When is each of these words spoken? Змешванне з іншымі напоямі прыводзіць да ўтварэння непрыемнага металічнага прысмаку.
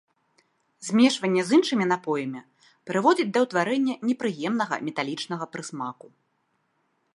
Змешванне 0.87 1.41
з 1.49 1.59
іншымі 1.59 1.85
напоямі 1.93 2.41
прыводзіць 2.91 3.27
да 3.37 3.45
ўтварэння 3.45 3.95
непрыемнага 4.09 4.75
металічнага 4.87 5.45
прысмаку. 5.57 6.07